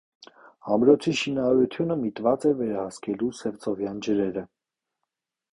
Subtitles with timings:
[0.75, 4.49] Ամրոցի շինարարությունը միտված էր վերահսկելու սևծովյան ջրերը։